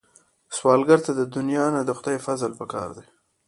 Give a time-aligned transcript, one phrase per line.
[0.55, 3.05] سوالګر ته د دنیا نه، د خدای فضل پکار دی